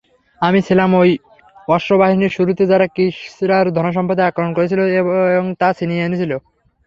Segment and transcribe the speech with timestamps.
[0.41, 1.01] আমি ছিলাম ঐ
[1.67, 4.79] অশ্ববাহিনীর শুরুতে যারা কিসরার ধনসম্পদে আক্রমণ করেছিল
[5.31, 6.31] এবং তা ছিনিয়ে এনেছিল।